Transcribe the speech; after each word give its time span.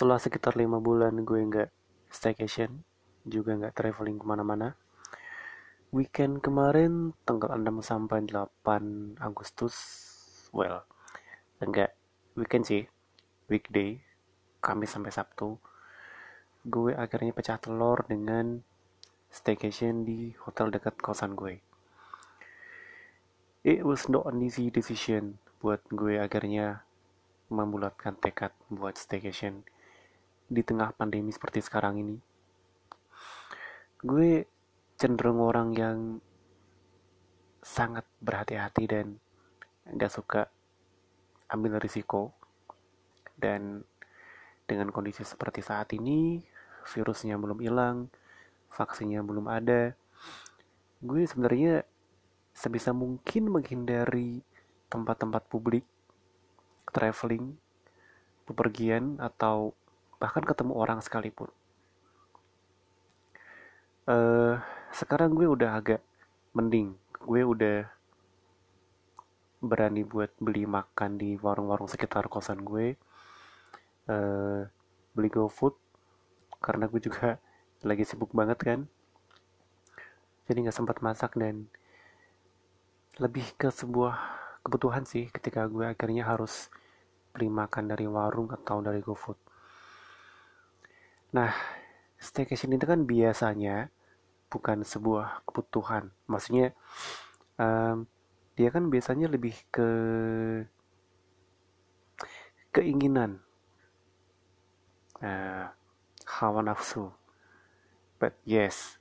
setelah 0.00 0.16
sekitar 0.16 0.56
lima 0.56 0.80
bulan 0.80 1.12
gue 1.28 1.44
nggak 1.44 1.68
staycation 2.08 2.72
juga 3.28 3.52
nggak 3.52 3.76
traveling 3.76 4.16
ke 4.16 4.24
mana-mana 4.24 4.72
weekend 5.92 6.40
kemarin 6.40 7.12
tanggal 7.28 7.52
6 7.52 7.68
sampai 7.84 8.24
8 8.24 9.20
Agustus 9.20 9.76
well 10.56 10.88
enggak 11.60 11.92
weekend 12.32 12.64
sih 12.64 12.88
weekday 13.52 14.00
Kamis 14.64 14.88
sampai 14.88 15.12
Sabtu 15.12 15.60
gue 16.64 16.96
akhirnya 16.96 17.36
pecah 17.36 17.60
telur 17.60 18.00
dengan 18.08 18.64
staycation 19.28 20.08
di 20.08 20.32
hotel 20.48 20.72
dekat 20.72 20.96
kosan 20.96 21.36
gue. 21.36 21.60
It 23.68 23.84
was 23.84 24.08
not 24.08 24.24
an 24.32 24.40
easy 24.40 24.72
decision 24.72 25.36
buat 25.60 25.84
gue 25.92 26.16
akhirnya 26.16 26.88
membulatkan 27.52 28.16
tekad 28.16 28.56
buat 28.72 28.96
staycation 28.96 29.60
di 30.50 30.66
tengah 30.66 30.90
pandemi 30.90 31.30
seperti 31.30 31.62
sekarang 31.62 32.02
ini. 32.02 32.18
Gue 34.02 34.42
cenderung 34.98 35.38
orang 35.38 35.70
yang 35.78 35.98
sangat 37.62 38.02
berhati-hati 38.18 38.84
dan 38.90 39.14
gak 39.94 40.10
suka 40.10 40.50
ambil 41.54 41.78
risiko. 41.78 42.34
Dan 43.38 43.86
dengan 44.66 44.90
kondisi 44.90 45.22
seperti 45.22 45.62
saat 45.62 45.94
ini, 45.94 46.42
virusnya 46.90 47.38
belum 47.38 47.62
hilang, 47.62 48.10
vaksinnya 48.74 49.22
belum 49.22 49.46
ada, 49.48 49.94
gue 51.00 51.22
sebenarnya 51.24 51.86
sebisa 52.52 52.92
mungkin 52.92 53.48
menghindari 53.48 54.44
tempat-tempat 54.92 55.48
publik 55.48 55.86
traveling, 56.90 57.54
bepergian, 58.44 59.16
atau 59.22 59.72
bahkan 60.20 60.44
ketemu 60.44 60.76
orang 60.76 61.00
sekalipun. 61.00 61.48
Uh, 64.04 64.60
sekarang 64.92 65.32
gue 65.32 65.48
udah 65.48 65.80
agak 65.80 66.04
mending. 66.52 66.92
Gue 67.24 67.40
udah 67.40 67.88
berani 69.64 70.04
buat 70.04 70.32
beli 70.36 70.64
makan 70.68 71.16
di 71.16 71.40
warung-warung 71.40 71.88
sekitar 71.88 72.28
kosan 72.28 72.60
gue. 72.60 73.00
Uh, 74.04 74.68
beli 75.16 75.32
GoFood 75.32 75.76
karena 76.60 76.84
gue 76.84 77.00
juga 77.00 77.40
lagi 77.88 78.04
sibuk 78.04 78.36
banget 78.36 78.60
kan. 78.60 78.80
Jadi 80.44 80.68
nggak 80.68 80.76
sempat 80.76 81.00
masak 81.00 81.32
dan 81.40 81.64
lebih 83.16 83.44
ke 83.56 83.72
sebuah 83.72 84.16
kebutuhan 84.60 85.08
sih 85.08 85.32
ketika 85.32 85.64
gue 85.64 85.88
akhirnya 85.88 86.28
harus 86.28 86.68
beli 87.32 87.48
makan 87.48 87.88
dari 87.88 88.04
warung 88.04 88.52
atau 88.52 88.84
dari 88.84 89.00
GoFood. 89.00 89.49
Nah, 91.30 91.54
staycation 92.18 92.74
itu 92.74 92.86
kan 92.90 93.06
biasanya 93.06 93.86
bukan 94.50 94.82
sebuah 94.82 95.46
kebutuhan. 95.46 96.10
Maksudnya 96.26 96.74
um, 97.54 98.10
dia 98.58 98.68
kan 98.74 98.90
biasanya 98.90 99.30
lebih 99.30 99.54
ke 99.70 99.90
keinginan, 102.74 103.38
uh, 105.22 105.70
hawa 106.26 106.60
nafsu. 106.66 107.14
But 108.18 108.34
yes, 108.42 108.98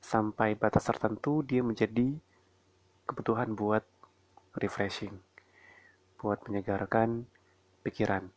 sampai 0.00 0.56
batas 0.56 0.88
tertentu 0.88 1.44
dia 1.44 1.60
menjadi 1.60 2.16
kebutuhan 3.04 3.52
buat 3.52 3.84
refreshing, 4.56 5.20
buat 6.16 6.40
menyegarkan 6.48 7.28
pikiran. 7.84 8.32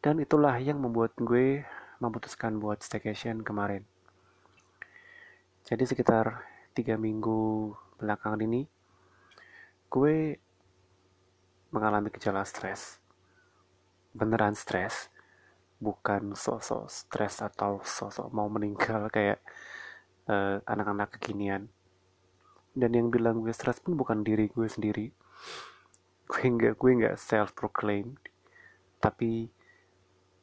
Dan 0.00 0.16
itulah 0.16 0.56
yang 0.56 0.80
membuat 0.80 1.12
gue 1.20 1.64
memutuskan 2.00 2.56
buat 2.56 2.80
staycation 2.80 3.44
kemarin. 3.44 3.84
Jadi 5.68 5.84
sekitar 5.84 6.48
tiga 6.72 6.96
minggu 6.96 7.72
belakangan 8.00 8.40
ini, 8.40 8.64
gue 9.92 10.40
mengalami 11.68 12.08
gejala 12.08 12.48
stres. 12.48 12.96
Beneran 14.16 14.56
stres, 14.56 15.12
bukan 15.76 16.32
sosok 16.32 16.88
stres 16.88 17.44
atau 17.44 17.84
sosok 17.84 18.32
mau 18.32 18.48
meninggal 18.48 19.06
kayak 19.14 19.44
uh, 20.32 20.64
anak-anak 20.64 21.20
kekinian. 21.20 21.68
Dan 22.72 22.96
yang 22.96 23.12
bilang 23.12 23.44
gue 23.44 23.52
stres 23.52 23.84
pun 23.84 24.00
bukan 24.00 24.24
diri 24.24 24.48
gue 24.48 24.64
sendiri, 24.64 25.12
gue 26.24 26.44
nggak 26.46 26.80
gue 26.80 26.90
nggak 27.04 27.20
self 27.20 27.52
proclaimed 27.52 28.16
tapi 29.00 29.48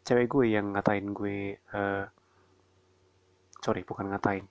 cewek 0.07 0.31
gue 0.31 0.55
yang 0.55 0.71
ngatain 0.71 1.11
gue 1.11 1.59
uh, 1.75 2.07
sorry 3.59 3.83
bukan 3.83 4.07
ngatain. 4.07 4.47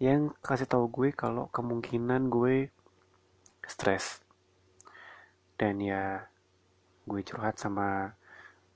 Yang 0.00 0.32
kasih 0.40 0.64
tahu 0.64 0.88
gue 0.88 1.12
kalau 1.12 1.52
kemungkinan 1.52 2.32
gue 2.32 2.72
stres. 3.68 4.24
Dan 5.60 5.84
ya 5.84 6.24
gue 7.04 7.20
curhat 7.20 7.60
sama 7.60 8.16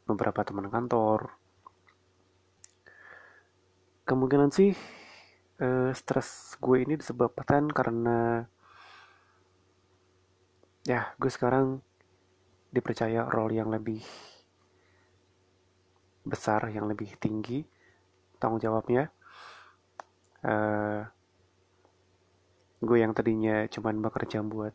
beberapa 0.05 0.45
teman 0.45 0.69
kantor. 0.69 1.33
Kemungkinan 4.05 4.53
sih 4.53 4.77
uh, 5.65 5.89
stres 5.97 6.61
gue 6.61 6.85
ini 6.85 7.01
disebabkan 7.01 7.73
karena 7.73 8.45
ya 10.85 11.17
gue 11.17 11.31
sekarang 11.33 11.81
dipercaya 12.69 13.25
role 13.33 13.57
yang 13.57 13.73
lebih 13.73 14.05
besar 16.23 16.71
yang 16.71 16.87
lebih 16.87 17.15
tinggi 17.19 17.67
tanggung 18.39 18.63
jawabnya. 18.63 19.11
Uh, 20.43 21.07
gue 22.83 22.99
yang 22.99 23.15
tadinya 23.15 23.63
cuman 23.71 24.03
bekerja 24.03 24.43
buat 24.43 24.75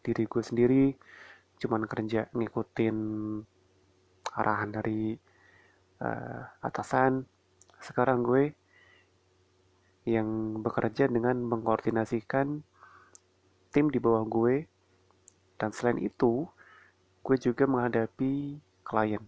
diri 0.00 0.24
gue 0.24 0.40
sendiri 0.40 0.96
cuman 1.60 1.84
kerja 1.84 2.32
ngikutin 2.32 2.96
arahan 4.36 4.70
dari 4.72 5.16
uh, 6.00 6.40
atasan. 6.64 7.24
Sekarang 7.80 8.24
gue 8.24 8.52
yang 10.08 10.60
bekerja 10.60 11.08
dengan 11.08 11.40
mengkoordinasikan 11.44 12.60
tim 13.72 13.86
di 13.88 14.00
bawah 14.00 14.24
gue. 14.24 14.68
Dan 15.56 15.72
selain 15.72 15.96
itu 16.00 16.44
gue 17.24 17.36
juga 17.40 17.64
menghadapi 17.64 18.60
klien 18.84 19.24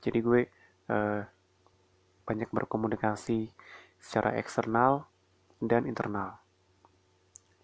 jadi 0.00 0.18
gue 0.20 0.40
uh, 0.88 1.20
banyak 2.24 2.48
berkomunikasi 2.52 3.52
secara 4.00 4.36
eksternal 4.40 5.08
dan 5.60 5.84
internal. 5.84 6.40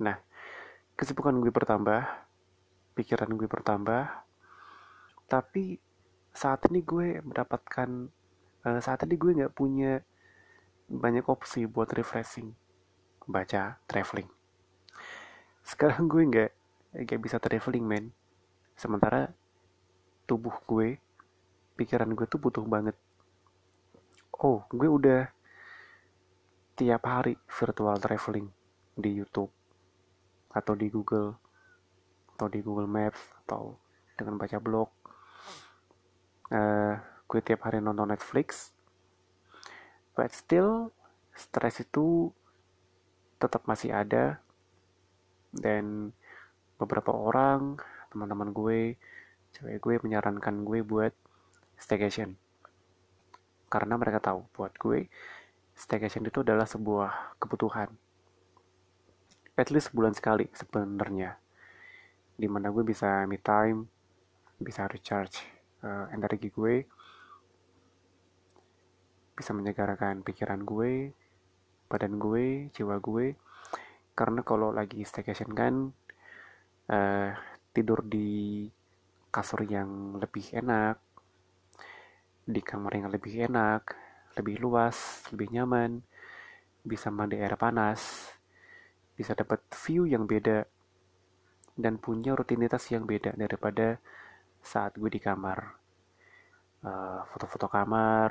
Nah 0.01 0.21
kesibukan 0.97 1.37
gue 1.41 1.53
bertambah 1.53 2.05
pikiran 2.97 3.33
gue 3.37 3.49
bertambah 3.49 4.09
tapi 5.29 5.81
saat 6.37 6.65
ini 6.69 6.85
gue 6.85 7.21
mendapatkan 7.25 8.13
uh, 8.69 8.81
saat 8.81 9.05
ini 9.09 9.17
gue 9.17 9.33
nggak 9.43 9.57
punya 9.57 10.05
banyak 10.87 11.27
opsi 11.27 11.67
buat 11.67 11.91
refreshing 11.97 12.55
baca 13.27 13.83
traveling. 13.91 14.31
Sekarang 15.67 16.07
gue 16.07 16.23
nggak 16.23 16.51
gak 17.05 17.21
bisa 17.21 17.37
traveling 17.43 17.83
men. 17.83 18.07
Sementara 18.79 19.35
tubuh 20.25 20.55
gue 20.65 21.01
pikiran 21.77 22.11
gue 22.17 22.27
tuh 22.27 22.41
butuh 22.41 22.65
banget. 22.65 22.97
Oh 24.41 24.65
gue 24.73 24.89
udah 24.89 25.29
tiap 26.77 27.09
hari 27.09 27.37
virtual 27.49 27.97
traveling 27.97 28.49
di 28.97 29.13
YouTube 29.17 29.53
atau 30.53 30.73
di 30.73 30.89
Google 30.89 31.37
atau 32.37 32.49
di 32.49 32.61
Google 32.61 32.89
Maps 32.89 33.21
atau 33.45 33.77
dengan 34.17 34.41
baca 34.41 34.57
blog. 34.61 34.89
Uh, 36.47 36.97
gue 37.27 37.41
tiap 37.43 37.69
hari 37.69 37.83
nonton 37.85 38.09
Netflix 38.09 38.71
but 40.17 40.33
still 40.33 40.95
stres 41.37 41.85
itu 41.85 42.33
tetap 43.37 43.69
masih 43.69 43.93
ada. 43.93 44.41
Dan 45.53 46.13
beberapa 46.77 47.13
orang 47.13 47.81
teman-teman 48.13 48.53
gue 48.53 48.97
cewek 49.57 49.81
gue 49.81 49.95
menyarankan 50.05 50.65
gue 50.65 50.81
buat 50.85 51.13
staycation. 51.77 52.37
Karena 53.69 53.95
mereka 54.01 54.19
tahu 54.21 54.49
buat 54.57 54.73
gue 54.77 55.09
staycation 55.77 56.25
itu 56.25 56.41
adalah 56.41 56.65
sebuah 56.65 57.37
kebutuhan. 57.37 57.93
At 59.57 59.69
least 59.73 59.93
sebulan 59.93 60.17
sekali 60.17 60.49
sebenarnya 60.53 61.37
di 62.37 62.49
mana 62.53 62.69
gue 62.69 62.85
bisa 62.85 63.25
me 63.25 63.41
time 63.41 63.89
bisa 64.61 64.85
recharge 64.85 65.41
uh, 65.81 66.05
energi 66.13 66.53
gue 66.53 66.85
bisa 69.37 69.53
menyegarkan 69.57 70.21
pikiran 70.21 70.61
gue 70.65 71.13
badan 71.87 72.17
gue 72.19 72.73
jiwa 72.73 72.99
gue. 72.99 73.37
Karena 74.17 74.41
kalau 74.41 74.73
lagi 74.73 75.05
staycation 75.05 75.53
kan 75.53 75.93
uh, 76.89 77.31
tidur 77.77 78.01
di 78.01 78.65
kasur 79.29 79.61
yang 79.69 80.17
lebih 80.17 80.57
enak 80.57 81.06
di 82.47 82.63
kamar 82.63 82.95
yang 82.95 83.11
lebih 83.11 83.51
enak, 83.51 83.99
lebih 84.39 84.63
luas, 84.63 85.27
lebih 85.35 85.51
nyaman, 85.51 85.99
bisa 86.87 87.11
mandi 87.11 87.43
air 87.43 87.59
panas, 87.59 88.31
bisa 89.19 89.35
dapat 89.35 89.67
view 89.83 90.07
yang 90.07 90.31
beda, 90.31 90.63
dan 91.75 91.99
punya 91.99 92.39
rutinitas 92.39 92.87
yang 92.95 93.03
beda 93.03 93.35
daripada 93.35 93.99
saat 94.63 94.95
gue 94.95 95.11
di 95.11 95.19
kamar. 95.19 95.75
Eh, 96.87 97.21
foto-foto 97.35 97.67
uh, 97.67 97.73
kamar, 97.73 98.31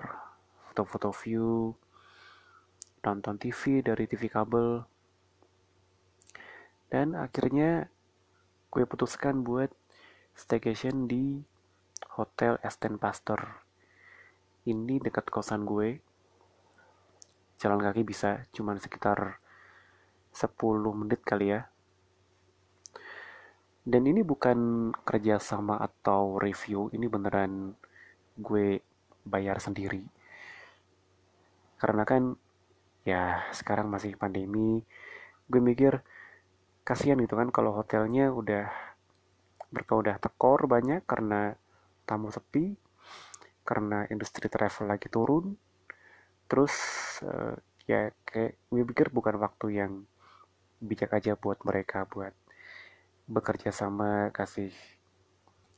foto-foto 0.71 1.11
view, 1.11 1.75
nonton 3.03 3.35
TV 3.35 3.83
dari 3.83 4.07
TV 4.07 4.31
kabel, 4.31 4.79
dan 6.87 7.19
akhirnya 7.19 7.91
gue 8.71 8.87
putuskan 8.87 9.43
buat 9.43 9.75
staycation 10.39 11.11
di 11.11 11.43
Hotel 12.15 12.55
Esten 12.63 12.95
Pastor. 12.95 13.64
Ini 14.65 14.97
dekat 14.97 15.29
kosan 15.29 15.61
gue. 15.61 16.01
Jalan 17.61 17.85
kaki 17.85 18.01
bisa, 18.01 18.49
cuman 18.49 18.81
sekitar 18.81 19.37
10 20.33 20.49
menit 20.97 21.21
kali 21.21 21.53
ya. 21.53 21.69
Dan 23.85 24.09
ini 24.09 24.25
bukan 24.25 24.89
kerja 25.05 25.37
sama 25.37 25.77
atau 25.77 26.41
review, 26.41 26.89
ini 26.97 27.05
beneran 27.05 27.77
gue 28.33 28.81
bayar 29.21 29.61
sendiri. 29.61 30.01
Karena 31.77 32.01
kan 32.01 32.33
ya 33.05 33.45
sekarang 33.53 33.85
masih 33.93 34.17
pandemi, 34.17 34.81
gue 35.45 35.61
mikir 35.61 36.01
kasihan 36.81 37.21
gitu 37.21 37.37
kan 37.37 37.53
kalau 37.53 37.77
hotelnya 37.77 38.33
udah 38.33 38.65
mereka 39.69 39.93
udah 39.93 40.15
tekor 40.17 40.65
banyak 40.65 41.05
karena 41.05 41.53
tamu 42.09 42.33
sepi, 42.33 42.73
karena 43.65 44.05
industri 44.13 44.45
travel 44.47 44.85
lagi 44.87 45.09
turun, 45.09 45.57
terus 46.45 46.73
uh, 47.25 47.57
ya 47.89 48.13
kayak 48.25 48.61
gue 48.69 48.81
pikir 48.85 49.07
bukan 49.09 49.41
waktu 49.41 49.81
yang 49.81 49.93
bijak 50.77 51.11
aja 51.17 51.33
buat 51.33 51.57
mereka 51.65 52.05
buat 52.05 52.33
bekerja 53.25 53.73
sama 53.73 54.29
kasih 54.29 54.69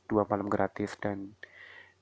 dua 0.08 0.28
malam 0.28 0.52
gratis 0.52 0.96
dan 1.00 1.32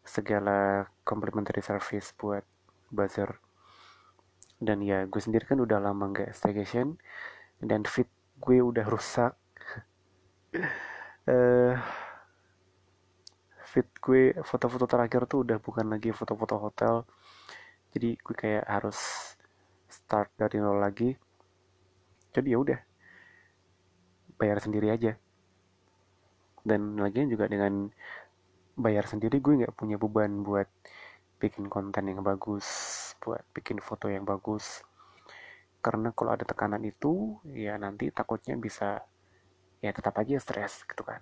segala 0.06 0.90
complimentary 1.02 1.62
service 1.62 2.14
buat 2.18 2.42
buzzer. 2.90 3.38
Dan 4.58 4.82
ya 4.82 5.06
gue 5.06 5.20
sendiri 5.22 5.46
kan 5.46 5.58
udah 5.62 5.78
lama 5.78 6.10
nggak 6.10 6.34
staycation 6.34 6.98
dan 7.62 7.86
fit 7.86 8.10
gue 8.42 8.58
udah 8.62 8.86
rusak. 8.86 9.34
Uh, 11.26 11.74
fit 13.76 13.92
gue 14.00 14.32
foto-foto 14.40 14.88
terakhir 14.88 15.28
tuh 15.28 15.44
udah 15.44 15.60
bukan 15.60 15.92
lagi 15.92 16.08
foto-foto 16.08 16.56
hotel. 16.56 17.04
Jadi 17.92 18.16
gue 18.16 18.32
kayak 18.32 18.64
harus 18.64 18.96
start 19.84 20.32
dari 20.40 20.56
nol 20.64 20.80
lagi. 20.80 21.12
Jadi 22.32 22.48
ya 22.48 22.56
udah 22.56 22.80
bayar 24.40 24.64
sendiri 24.64 24.88
aja. 24.88 25.12
Dan 26.64 26.96
lagi 26.96 27.28
juga 27.28 27.52
dengan 27.52 27.92
bayar 28.80 29.04
sendiri 29.04 29.44
gue 29.44 29.60
nggak 29.60 29.76
punya 29.76 30.00
beban 30.00 30.40
buat 30.40 30.72
bikin 31.36 31.68
konten 31.68 32.08
yang 32.08 32.24
bagus 32.24 32.64
buat 33.20 33.44
bikin 33.52 33.84
foto 33.84 34.08
yang 34.08 34.24
bagus. 34.24 34.80
Karena 35.84 36.16
kalau 36.16 36.32
ada 36.32 36.48
tekanan 36.48 36.80
itu 36.80 37.36
ya 37.52 37.76
nanti 37.76 38.08
takutnya 38.08 38.56
bisa 38.56 39.04
ya 39.84 39.92
tetap 39.92 40.16
aja 40.16 40.40
stres 40.40 40.80
gitu 40.88 41.04
kan. 41.04 41.20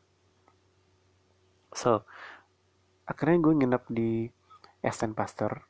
So 1.74 2.06
akhirnya 3.04 3.38
gue 3.40 3.54
nginep 3.60 3.84
di 3.92 4.10
Esten 4.80 5.12
Pasteur. 5.12 5.64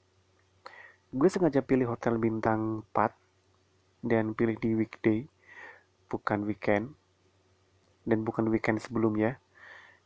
Gue 1.10 1.30
sengaja 1.30 1.62
pilih 1.62 1.90
hotel 1.90 2.18
bintang 2.18 2.86
4 2.94 4.06
dan 4.06 4.34
pilih 4.34 4.58
di 4.58 4.74
weekday 4.74 5.26
bukan 6.10 6.46
weekend. 6.46 6.94
Dan 8.04 8.22
bukan 8.22 8.52
weekend 8.52 8.78
sebelumnya 8.84 9.40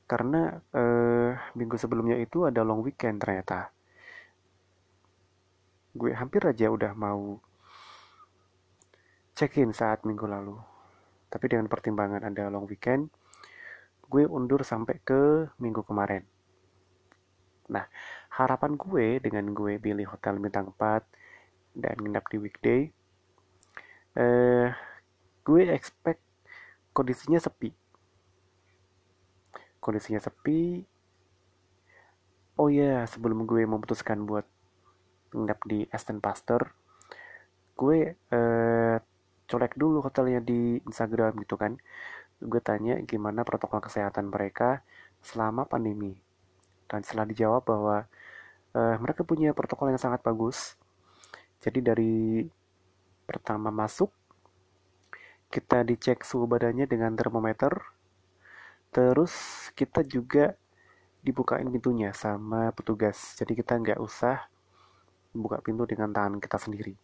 karena 0.08 0.62
eh, 0.72 1.36
minggu 1.58 1.76
sebelumnya 1.76 2.16
itu 2.16 2.48
ada 2.48 2.64
long 2.64 2.80
weekend 2.80 3.20
ternyata. 3.20 3.68
Gue 5.92 6.14
hampir 6.16 6.40
aja 6.46 6.70
udah 6.72 6.94
mau 6.96 7.42
check-in 9.36 9.74
saat 9.76 10.06
minggu 10.06 10.24
lalu. 10.24 10.56
Tapi 11.28 11.44
dengan 11.50 11.68
pertimbangan 11.68 12.24
ada 12.24 12.48
long 12.48 12.64
weekend 12.64 13.12
gue 14.08 14.24
undur 14.24 14.64
sampai 14.64 14.96
ke 15.04 15.52
minggu 15.60 15.84
kemarin 15.84 16.24
nah 17.68 17.84
harapan 18.32 18.74
gue 18.74 19.06
dengan 19.20 19.52
gue 19.52 19.76
pilih 19.76 20.08
hotel 20.08 20.40
bintang 20.40 20.72
4 20.76 21.04
dan 21.78 21.94
nginap 22.00 22.24
di 22.32 22.36
weekday 22.40 22.80
eh, 24.18 24.68
gue 25.46 25.62
expect 25.70 26.20
kondisinya 26.92 27.38
sepi. 27.38 27.70
Kondisinya 29.78 30.18
sepi. 30.18 30.82
Oh 32.58 32.66
ya 32.66 32.82
yeah, 32.82 33.00
sebelum 33.06 33.46
gue 33.46 33.62
memutuskan 33.62 34.26
buat 34.26 34.42
nginap 35.30 35.62
di 35.68 35.86
Aston 35.94 36.18
Pasteur 36.18 36.74
gue 37.78 38.18
eh, 38.18 38.96
colek 39.46 39.78
dulu 39.78 40.02
hotelnya 40.02 40.42
di 40.42 40.82
Instagram 40.82 41.38
gitu 41.46 41.54
kan. 41.54 41.78
Gue 42.42 42.58
tanya 42.58 42.98
gimana 43.06 43.46
protokol 43.46 43.78
kesehatan 43.78 44.34
mereka 44.34 44.82
selama 45.22 45.62
pandemi 45.70 46.18
dan 46.88 47.04
setelah 47.04 47.28
dijawab 47.28 47.62
bahwa 47.68 47.96
eh, 48.74 48.96
mereka 48.98 49.22
punya 49.22 49.52
protokol 49.52 49.92
yang 49.92 50.00
sangat 50.00 50.24
bagus. 50.24 50.74
Jadi 51.60 51.80
dari 51.84 52.16
pertama 53.28 53.68
masuk 53.68 54.08
kita 55.48 55.84
dicek 55.84 56.24
suhu 56.24 56.48
badannya 56.48 56.88
dengan 56.88 57.12
termometer. 57.16 57.72
Terus 58.88 59.32
kita 59.76 60.00
juga 60.04 60.56
dibukain 61.20 61.68
pintunya 61.68 62.12
sama 62.16 62.72
petugas. 62.72 63.36
Jadi 63.36 63.52
kita 63.52 63.76
nggak 63.76 64.00
usah 64.00 64.48
buka 65.36 65.60
pintu 65.60 65.84
dengan 65.84 66.08
tangan 66.12 66.40
kita 66.40 66.56
sendiri. 66.56 66.96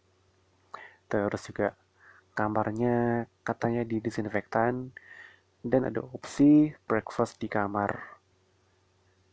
Terus 1.05 1.41
juga 1.45 1.77
kamarnya 2.33 3.29
katanya 3.45 3.85
di 3.85 4.01
disinfektan 4.01 4.89
dan 5.65 5.81
ada 5.89 6.01
opsi 6.01 6.73
breakfast 6.89 7.37
di 7.41 7.47
kamar 7.49 8.14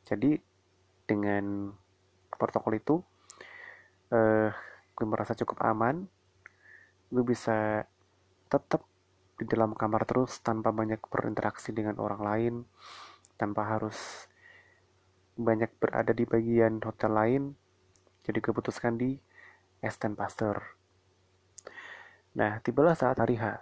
jadi 0.06 0.38
dengan 1.06 1.74
protokol 2.34 2.78
itu 2.78 2.94
eh, 4.10 4.50
gue 4.92 5.06
merasa 5.08 5.36
cukup 5.36 5.62
aman 5.62 6.06
gue 7.12 7.24
bisa 7.28 7.84
tetap 8.48 8.88
di 9.42 9.44
dalam 9.44 9.74
kamar 9.74 10.06
terus 10.06 10.38
tanpa 10.38 10.70
banyak 10.70 11.02
berinteraksi 11.10 11.74
dengan 11.74 11.98
orang 11.98 12.22
lain, 12.22 12.54
tanpa 13.34 13.66
harus 13.66 14.30
banyak 15.34 15.68
berada 15.82 16.14
di 16.14 16.22
bagian 16.22 16.78
hotel 16.84 17.12
lain. 17.12 17.42
Jadi 18.22 18.38
keputuskan 18.38 18.94
di 18.94 19.18
Esten 19.82 20.14
Pasteur. 20.14 20.62
Nah, 22.38 22.62
tibalah 22.62 22.94
saat 22.94 23.18
hari 23.18 23.34
H. 23.34 23.58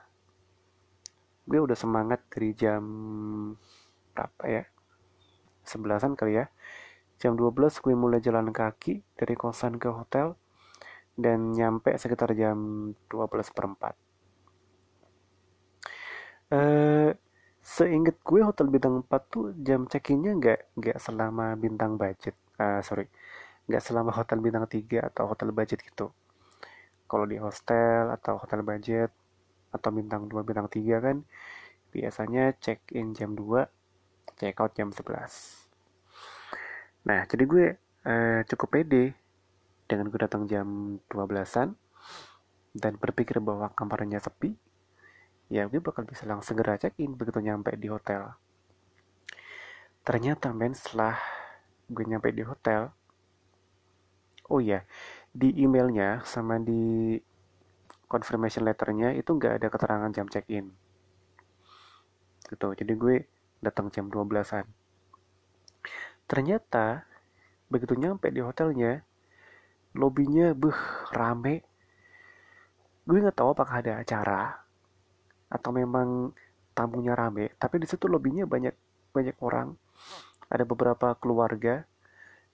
Gue 1.48 1.58
udah 1.64 1.74
semangat 1.74 2.20
dari 2.28 2.52
jam 2.52 2.84
berapa 4.12 4.42
ya? 4.46 4.64
Sebelasan 5.70 6.18
kali 6.18 6.42
ya. 6.42 6.50
Jam 7.22 7.38
12 7.38 7.78
gue 7.78 7.94
mulai 7.94 8.18
jalan 8.18 8.50
kaki 8.50 9.06
dari 9.14 9.38
kosan 9.38 9.78
ke 9.78 9.86
hotel 9.86 10.34
dan 11.14 11.54
nyampe 11.54 11.94
sekitar 11.94 12.34
jam 12.34 12.90
12 13.06 13.54
per 13.54 13.66
4 13.70 14.10
Uh, 16.50 17.14
seinget 17.62 18.18
gue 18.26 18.42
hotel 18.42 18.66
bintang 18.66 19.06
4 19.06 19.30
tuh 19.30 19.54
jam 19.62 19.86
check-innya 19.86 20.34
nggak 20.34 20.60
nggak 20.82 20.98
selama 20.98 21.54
bintang 21.54 21.94
budget 21.94 22.34
uh, 22.58 22.82
sorry 22.82 23.06
nggak 23.70 23.78
selama 23.78 24.10
hotel 24.10 24.42
bintang 24.42 24.66
3 24.66 25.14
atau 25.14 25.30
hotel 25.30 25.54
budget 25.54 25.78
gitu. 25.86 26.10
Kalau 27.06 27.22
di 27.30 27.38
hostel 27.38 28.10
atau 28.10 28.34
hotel 28.42 28.66
budget 28.66 29.14
atau 29.70 29.90
bintang 29.94 30.26
2 30.26 30.42
bintang 30.42 30.66
3 30.66 30.98
kan 30.98 31.16
biasanya 31.94 32.58
check 32.58 32.82
in 32.98 33.14
jam 33.14 33.38
2 33.38 33.70
check 34.34 34.58
out 34.58 34.74
jam 34.74 34.90
11 34.90 35.59
nah 37.06 37.24
jadi 37.24 37.44
gue 37.48 37.66
uh, 38.04 38.40
cukup 38.44 38.68
pede 38.76 39.16
dengan 39.88 40.06
gue 40.12 40.20
datang 40.20 40.46
jam 40.46 41.00
12an 41.10 41.74
dan 42.76 42.92
berpikir 43.00 43.42
bahwa 43.42 43.72
kamarnya 43.74 44.22
sepi 44.22 44.54
ya 45.50 45.66
gue 45.66 45.82
bakal 45.82 46.06
bisa 46.06 46.22
langsung 46.30 46.54
segera 46.54 46.78
check-in 46.78 47.18
begitu 47.18 47.42
nyampe 47.42 47.74
di 47.74 47.90
hotel. 47.90 48.38
Ternyata 50.06 50.54
men 50.54 50.72
setelah 50.72 51.18
gue 51.90 52.06
nyampe 52.06 52.30
di 52.30 52.46
hotel, 52.46 52.94
oh 54.46 54.62
ya 54.62 54.86
di 55.34 55.50
emailnya 55.58 56.22
sama 56.22 56.62
di 56.62 57.18
confirmation 58.06 58.62
letternya 58.62 59.10
itu 59.18 59.34
nggak 59.34 59.58
ada 59.58 59.66
keterangan 59.66 60.10
jam 60.14 60.30
check-in. 60.30 60.70
Gitu, 62.46 62.68
jadi 62.78 62.92
gue 62.94 63.16
datang 63.58 63.90
jam 63.90 64.06
12-an. 64.06 64.66
Ternyata 66.30 67.02
begitu 67.66 67.98
nyampe 67.98 68.30
di 68.30 68.38
hotelnya, 68.38 69.02
lobbynya 69.98 70.54
beh 70.54 71.10
rame. 71.10 71.66
Gue 73.02 73.18
nggak 73.18 73.34
tahu 73.34 73.50
apakah 73.50 73.82
ada 73.82 73.98
acara 73.98 74.62
atau 75.50 75.74
memang 75.74 76.30
tamunya 76.70 77.18
rame 77.18 77.50
tapi 77.58 77.82
di 77.82 77.86
situ 77.90 78.06
lobbynya 78.06 78.46
banyak 78.46 78.70
banyak 79.10 79.34
orang. 79.42 79.74
Ada 80.46 80.62
beberapa 80.62 81.18
keluarga 81.18 81.82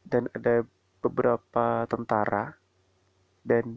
dan 0.09 0.33
ada 0.33 0.64
beberapa 1.04 1.85
tentara. 1.85 2.56
Dan 3.45 3.76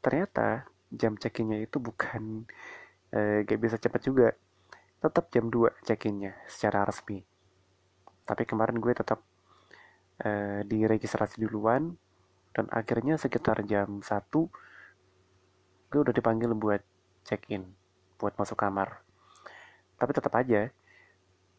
ternyata 0.00 0.64
jam 0.88 1.20
check-innya 1.20 1.60
itu 1.60 1.76
bukan 1.76 2.48
eh, 3.12 3.44
gak 3.44 3.60
bisa 3.60 3.76
cepat 3.76 4.00
juga. 4.08 4.28
Tetap 5.04 5.28
jam 5.28 5.52
2 5.52 5.84
check-innya 5.84 6.32
secara 6.48 6.88
resmi 6.88 7.31
tapi 8.24 8.46
kemarin 8.46 8.78
gue 8.78 8.92
tetap 8.94 9.20
eh, 10.22 10.62
diregistrasi 10.66 11.42
duluan. 11.42 11.94
Dan 12.52 12.68
akhirnya 12.68 13.16
sekitar 13.16 13.64
jam 13.64 14.04
1 14.04 14.12
gue 15.92 16.00
udah 16.00 16.12
dipanggil 16.12 16.52
buat 16.52 16.84
check-in 17.24 17.64
buat 18.20 18.36
masuk 18.36 18.60
kamar. 18.60 19.00
Tapi 19.96 20.12
tetap 20.12 20.32
aja 20.36 20.68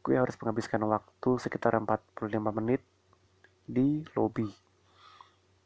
gue 0.04 0.16
harus 0.20 0.36
menghabiskan 0.36 0.84
waktu 0.84 1.32
sekitar 1.40 1.80
45 1.80 2.20
menit 2.60 2.84
di 3.64 4.04
lobby 4.20 4.52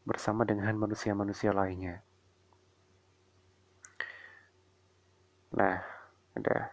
bersama 0.06 0.46
dengan 0.46 0.72
manusia-manusia 0.77 1.51
lainnya. 1.51 2.06
Nah 5.58 5.82
ada 6.38 6.72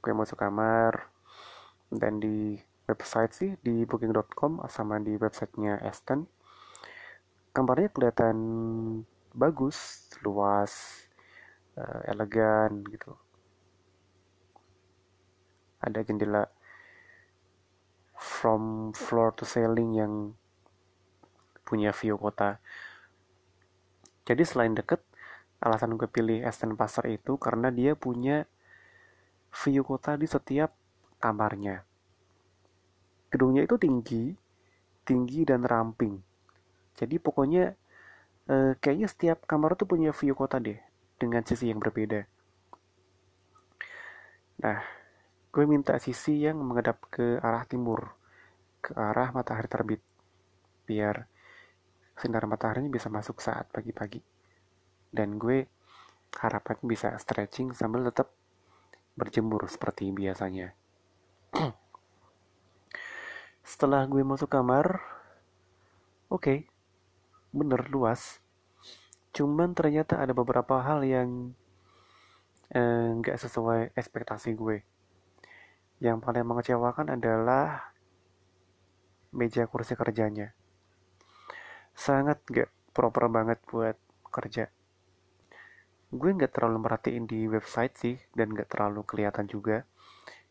gue 0.00 0.12
masuk 0.16 0.40
kamar 0.40 1.12
dan 1.92 2.16
di 2.18 2.56
website 2.86 3.32
sih 3.34 3.50
di 3.60 3.82
booking.com 3.82 4.62
sama 4.70 5.02
di 5.02 5.18
websitenya 5.18 5.82
Aston. 5.82 6.24
Kamarnya 7.50 7.90
kelihatan 7.90 8.36
bagus 9.34 10.08
luas 10.22 11.04
uh, 11.74 12.00
elegan 12.06 12.86
gitu. 12.86 13.12
Ada 15.82 16.06
jendela 16.06 16.46
from 18.16 18.94
floor 18.94 19.34
to 19.34 19.44
ceiling 19.44 19.98
yang 19.98 20.14
punya 21.66 21.90
view 21.90 22.14
kota. 22.16 22.62
Jadi 24.26 24.42
selain 24.46 24.74
deket 24.74 25.02
alasan 25.58 25.98
gue 25.98 26.06
pilih 26.06 26.46
Aston 26.46 26.78
Pasar 26.78 27.10
itu 27.10 27.34
karena 27.38 27.72
dia 27.74 27.98
punya 27.98 28.46
view 29.50 29.82
kota 29.82 30.14
di 30.14 30.28
setiap 30.28 30.74
kamarnya 31.18 31.86
gedungnya 33.32 33.66
itu 33.66 33.76
tinggi 33.76 34.34
tinggi 35.06 35.46
dan 35.46 35.62
ramping 35.62 36.18
jadi 36.96 37.20
pokoknya 37.20 37.76
uh, 38.48 38.72
kayaknya 38.80 39.08
setiap 39.10 39.44
kamar 39.44 39.76
tuh 39.76 39.84
punya 39.84 40.10
view 40.16 40.32
kota 40.32 40.56
deh 40.56 40.80
dengan 41.16 41.44
sisi 41.44 41.68
yang 41.68 41.80
berbeda. 41.80 42.24
Nah, 44.64 44.80
gue 45.52 45.64
minta 45.68 45.96
sisi 46.00 46.44
yang 46.44 46.56
menghadap 46.60 47.04
ke 47.12 47.36
arah 47.40 47.64
timur, 47.68 48.16
ke 48.80 48.96
arah 48.96 49.32
matahari 49.32 49.68
terbit, 49.68 50.00
biar 50.88 51.28
sinar 52.16 52.48
mataharinya 52.48 52.88
bisa 52.88 53.12
masuk 53.12 53.44
saat 53.44 53.68
pagi-pagi. 53.68 54.24
Dan 55.12 55.36
gue 55.36 55.68
harapannya 56.40 56.84
bisa 56.84 57.12
stretching 57.20 57.76
sambil 57.76 58.08
tetap 58.08 58.32
berjemur 59.16 59.68
seperti 59.68 60.12
biasanya. 60.12 60.72
Setelah 63.66 64.06
gue 64.06 64.22
masuk 64.22 64.46
kamar, 64.46 65.02
oke, 66.30 66.38
okay, 66.38 66.58
bener 67.50 67.90
luas. 67.90 68.38
Cuman 69.34 69.74
ternyata 69.74 70.22
ada 70.22 70.30
beberapa 70.30 70.78
hal 70.78 71.02
yang 71.02 71.50
eh, 72.70 73.10
nggak 73.18 73.34
eh, 73.34 73.42
sesuai 73.42 73.80
ekspektasi 73.98 74.54
gue. 74.54 74.86
Yang 75.98 76.16
paling 76.22 76.46
mengecewakan 76.46 77.10
adalah 77.10 77.90
meja 79.34 79.66
kursi 79.66 79.98
kerjanya. 79.98 80.54
Sangat 81.90 82.38
gak 82.46 82.70
proper 82.94 83.26
banget 83.26 83.58
buat 83.66 83.98
kerja. 84.30 84.70
Gue 86.14 86.30
nggak 86.38 86.54
terlalu 86.54 86.86
merhatiin 86.86 87.26
di 87.26 87.50
website 87.50 87.98
sih 87.98 88.14
dan 88.30 88.54
nggak 88.54 88.70
terlalu 88.70 89.02
kelihatan 89.02 89.50
juga. 89.50 89.82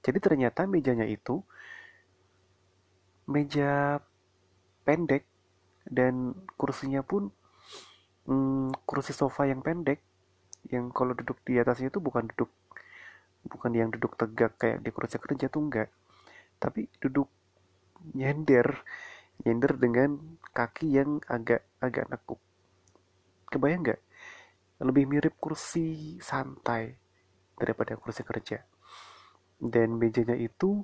Jadi 0.04 0.20
ternyata 0.20 0.68
mejanya 0.68 1.08
itu 1.08 1.40
meja 3.26 4.02
pendek 4.86 5.26
dan 5.86 6.34
kursinya 6.58 7.02
pun 7.02 7.30
hmm, 8.30 8.74
kursi 8.86 9.14
sofa 9.14 9.50
yang 9.50 9.62
pendek 9.62 10.02
yang 10.74 10.90
kalau 10.90 11.14
duduk 11.14 11.38
di 11.46 11.62
atasnya 11.62 11.94
itu 11.94 12.02
bukan 12.02 12.26
duduk 12.34 12.50
bukan 13.46 13.72
yang 13.78 13.90
duduk 13.94 14.18
tegak 14.18 14.58
kayak 14.58 14.82
di 14.82 14.90
kursi 14.90 15.22
kerja 15.22 15.46
tuh 15.50 15.62
enggak. 15.70 15.90
Tapi 16.58 16.90
duduk 16.98 17.30
nyender 18.18 18.82
nyender 19.46 19.78
dengan 19.78 20.18
kaki 20.56 20.98
yang 20.98 21.22
agak 21.30 21.66
agak 21.78 22.10
nekuk. 22.10 22.42
Kebayang 23.50 23.86
nggak 23.86 24.02
lebih 24.82 25.06
mirip 25.08 25.34
kursi 25.38 26.18
santai 26.20 26.98
daripada 27.56 27.96
kursi 27.96 28.26
kerja. 28.26 28.66
Dan 29.56 30.02
mejanya 30.02 30.36
itu 30.36 30.84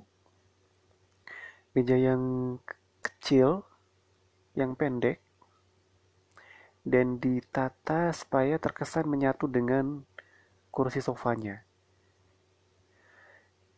meja 1.72 1.96
yang 1.96 2.56
kecil 3.00 3.64
yang 4.52 4.76
pendek 4.76 5.24
dan 6.84 7.16
ditata 7.16 8.12
supaya 8.12 8.58
terkesan 8.58 9.08
menyatu 9.08 9.48
dengan 9.48 10.04
kursi 10.74 10.98
sofanya. 10.98 11.62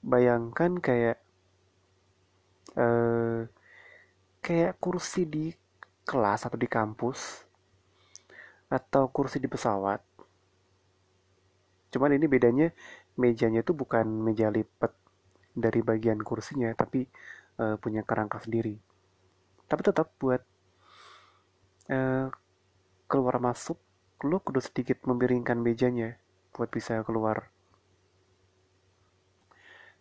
Bayangkan 0.05 0.81
kayak 0.81 1.21
uh, 2.77 3.47
kayak 4.41 4.77
kursi 4.81 5.25
di 5.29 5.47
kelas 6.05 6.45
atau 6.45 6.59
di 6.61 6.69
kampus 6.69 7.45
atau 8.69 9.09
kursi 9.13 9.39
di 9.39 9.49
pesawat. 9.49 10.01
Cuman 11.93 12.19
ini 12.19 12.27
bedanya 12.27 12.75
mejanya 13.15 13.63
itu 13.63 13.71
bukan 13.71 14.05
meja 14.05 14.51
lipat 14.51 14.91
dari 15.55 15.81
bagian 15.87 16.19
kursinya 16.19 16.75
tapi 16.75 17.07
uh, 17.59 17.77
punya 17.79 18.07
kerangka 18.07 18.43
sendiri. 18.43 18.79
Tapi 19.69 19.81
tetap 19.81 20.13
buat 20.21 20.45
Eh, 21.85 22.29
keluar 23.05 23.37
masuk 23.45 23.77
lo 24.25 24.41
kudu 24.41 24.57
sedikit 24.65 25.05
memiringkan 25.05 25.61
mejanya 25.61 26.17
buat 26.57 26.73
bisa 26.73 27.05
keluar. 27.05 27.53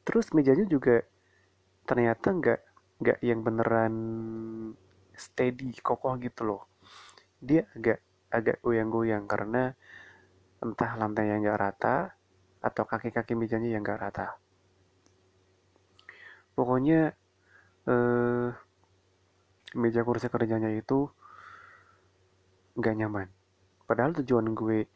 Terus 0.08 0.32
mejanya 0.32 0.64
juga 0.64 1.04
ternyata 1.84 2.32
nggak 2.32 2.60
nggak 3.04 3.20
yang 3.20 3.44
beneran 3.44 3.94
steady 5.12 5.76
kokoh 5.84 6.16
gitu 6.24 6.48
loh. 6.48 6.62
Dia 7.44 7.68
agak 7.76 8.00
agak 8.32 8.64
goyang-goyang 8.64 9.28
karena 9.28 9.76
entah 10.64 10.92
lantai 10.96 11.36
yang 11.36 11.44
nggak 11.44 11.60
rata 11.60 12.16
atau 12.64 12.88
kaki-kaki 12.88 13.36
mejanya 13.36 13.76
yang 13.76 13.84
nggak 13.84 14.00
rata. 14.08 14.40
Pokoknya 16.56 17.12
eh, 17.90 18.50
meja 19.74 20.02
kursi 20.06 20.30
kerjanya 20.30 20.70
itu 20.72 21.10
nggak 22.78 22.96
nyaman. 22.98 23.28
Padahal 23.86 24.16
tujuan 24.22 24.54
gue 24.56 24.88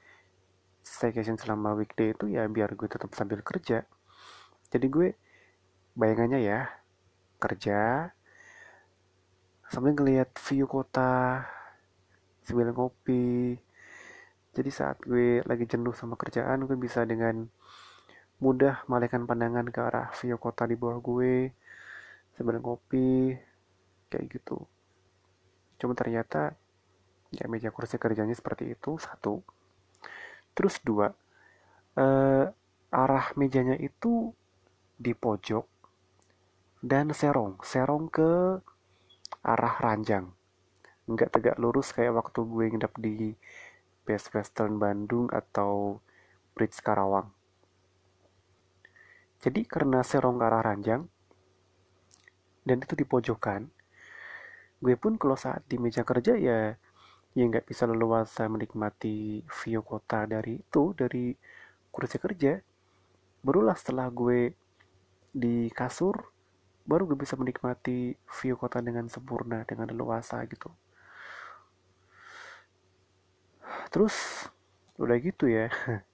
staycation 0.82 1.36
selama 1.36 1.76
weekday 1.76 2.16
itu 2.16 2.32
ya 2.32 2.48
biar 2.48 2.74
gue 2.74 2.88
tetap 2.88 3.12
sambil 3.14 3.44
kerja. 3.44 3.84
Jadi 4.72 4.88
gue 4.88 5.08
bayangannya 5.98 6.40
ya 6.40 6.60
kerja 7.38 8.10
sambil 9.68 9.94
ngeliat 9.94 10.32
view 10.48 10.66
kota 10.66 11.44
sambil 12.48 12.72
ngopi. 12.72 13.60
Jadi 14.56 14.70
saat 14.74 14.98
gue 15.04 15.46
lagi 15.46 15.70
jenuh 15.70 15.94
sama 15.94 16.18
kerjaan 16.18 16.66
gue 16.66 16.78
bisa 16.80 17.06
dengan 17.06 17.46
mudah 18.38 18.86
malihkan 18.86 19.26
pandangan 19.26 19.68
ke 19.70 19.80
arah 19.82 20.08
view 20.18 20.38
kota 20.38 20.66
di 20.70 20.78
bawah 20.78 20.98
gue 21.02 21.52
sambil 22.38 22.62
ngopi 22.62 23.34
kayak 24.14 24.30
gitu. 24.30 24.62
Cuma 25.82 25.98
ternyata 25.98 26.54
ya 27.34 27.50
meja 27.50 27.74
kursi 27.74 27.98
kerjanya 27.98 28.38
seperti 28.38 28.78
itu 28.78 29.02
satu. 29.02 29.42
Terus 30.54 30.78
dua 30.86 31.10
eh, 31.98 32.46
arah 32.94 33.28
mejanya 33.34 33.74
itu 33.82 34.30
di 34.94 35.18
pojok 35.18 35.66
dan 36.86 37.10
serong. 37.10 37.58
Serong 37.66 38.06
ke 38.14 38.62
arah 39.42 39.76
ranjang. 39.82 40.30
Nggak 41.10 41.34
tegak 41.34 41.58
lurus 41.58 41.90
kayak 41.90 42.14
waktu 42.22 42.46
gue 42.46 42.66
nginep 42.70 42.94
di 43.02 43.34
Best 44.06 44.30
Western 44.38 44.78
Bandung 44.78 45.28
atau 45.34 45.98
Bridge 46.54 46.80
Karawang. 46.86 47.34
Jadi 49.42 49.66
karena 49.66 50.06
serong 50.06 50.38
ke 50.38 50.46
arah 50.46 50.62
ranjang 50.62 51.10
dan 52.68 52.84
itu 52.84 52.94
di 53.00 53.08
pojokan 53.08 53.72
gue 54.78 54.94
pun 54.94 55.18
kalau 55.18 55.34
saat 55.34 55.66
di 55.66 55.82
meja 55.82 56.06
kerja 56.06 56.38
ya 56.38 56.78
ya 57.38 57.44
nggak 57.46 57.70
bisa 57.70 57.86
leluasa 57.86 58.50
menikmati 58.50 59.46
view 59.46 59.82
kota 59.86 60.26
dari 60.26 60.58
itu 60.58 60.94
dari 60.98 61.38
kursi 61.94 62.18
kerja. 62.18 62.58
Barulah 63.46 63.78
setelah 63.78 64.10
gue 64.10 64.58
di 65.30 65.70
kasur 65.70 66.18
baru 66.88 67.06
gue 67.14 67.18
bisa 67.20 67.38
menikmati 67.38 68.18
view 68.42 68.58
kota 68.58 68.82
dengan 68.82 69.06
sempurna 69.06 69.62
dengan 69.70 69.86
leluasa 69.94 70.42
gitu. 70.50 70.74
Terus 73.94 74.50
udah 74.98 75.18
gitu 75.22 75.46
ya. 75.50 75.70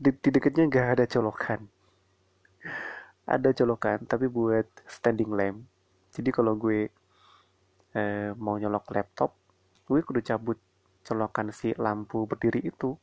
Di, 0.00 0.16
di 0.16 0.32
dekatnya 0.32 0.64
nggak 0.64 0.88
ada 0.96 1.04
colokan 1.04 1.68
ada 3.30 3.54
colokan 3.54 4.02
tapi 4.10 4.26
buat 4.26 4.66
standing 4.90 5.30
lamp. 5.30 5.62
Jadi 6.10 6.30
kalau 6.34 6.58
gue 6.58 6.90
eh, 7.94 8.30
mau 8.34 8.58
nyolok 8.58 8.90
laptop 8.90 9.30
gue 9.86 10.02
kudu 10.02 10.22
cabut 10.22 10.58
colokan 11.06 11.54
si 11.54 11.70
lampu 11.78 12.26
berdiri 12.26 12.66
itu. 12.66 12.98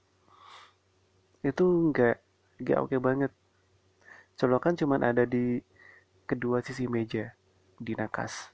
Itu 1.42 1.64
nggak 1.92 2.18
nggak 2.62 2.80
oke 2.84 2.98
banget. 3.00 3.32
Colokan 4.38 4.76
cuman 4.76 5.02
ada 5.08 5.24
di 5.24 5.64
kedua 6.28 6.60
sisi 6.60 6.86
meja 6.86 7.32
di 7.80 7.96
nakas. 7.96 8.52